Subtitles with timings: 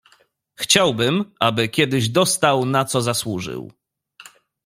[0.55, 3.71] "Chciałbym, aby kiedyś dostał, na co zasłużył."